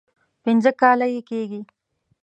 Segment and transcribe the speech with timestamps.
[0.43, 1.61] پنځه کاله یې کېږي.